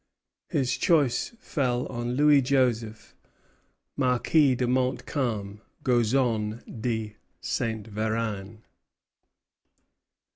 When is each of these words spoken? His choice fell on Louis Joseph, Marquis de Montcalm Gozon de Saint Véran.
His 0.49 0.77
choice 0.77 1.31
fell 1.37 1.85
on 1.85 2.13
Louis 2.13 2.41
Joseph, 2.41 3.15
Marquis 3.95 4.55
de 4.55 4.65
Montcalm 4.67 5.61
Gozon 5.83 6.63
de 6.81 7.17
Saint 7.39 7.87
Véran. 7.93 8.61